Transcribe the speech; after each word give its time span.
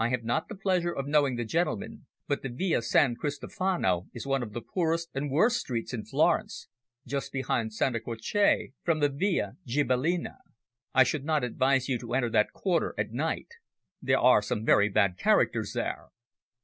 I 0.00 0.08
have 0.08 0.24
not 0.24 0.48
the 0.48 0.56
pleasure 0.56 0.90
of 0.92 1.06
knowing 1.06 1.36
the 1.36 1.44
gentleman, 1.44 2.06
but 2.26 2.42
the 2.42 2.48
Via 2.48 2.82
San 2.82 3.14
Cristofano 3.14 4.08
is 4.12 4.26
one 4.26 4.42
of 4.42 4.52
the 4.52 4.60
poorest 4.62 5.10
and 5.14 5.30
worst 5.30 5.58
streets 5.58 5.94
in 5.94 6.04
Florence, 6.04 6.66
just 7.06 7.30
behind 7.30 7.72
Santa 7.72 8.00
Croce 8.00 8.72
from 8.82 8.98
the 8.98 9.08
Via 9.08 9.52
Ghibellina. 9.68 10.38
I 10.92 11.04
should 11.04 11.24
not 11.24 11.44
advise 11.44 11.88
you 11.88 12.00
to 12.00 12.14
enter 12.14 12.30
that 12.30 12.52
quarter 12.52 12.96
at 12.98 13.12
night. 13.12 13.46
There 14.02 14.18
are 14.18 14.42
some 14.42 14.64
very 14.64 14.88
bad 14.88 15.16
characters 15.16 15.72
there." 15.74 16.08